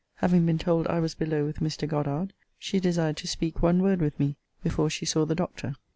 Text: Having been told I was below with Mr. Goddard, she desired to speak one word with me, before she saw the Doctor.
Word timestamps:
Having 0.15 0.47
been 0.47 0.57
told 0.57 0.87
I 0.87 0.99
was 0.99 1.13
below 1.13 1.45
with 1.45 1.59
Mr. 1.59 1.87
Goddard, 1.87 2.33
she 2.57 2.79
desired 2.79 3.17
to 3.17 3.27
speak 3.27 3.61
one 3.61 3.83
word 3.83 4.01
with 4.01 4.19
me, 4.19 4.35
before 4.63 4.89
she 4.89 5.05
saw 5.05 5.27
the 5.27 5.35
Doctor. 5.35 5.75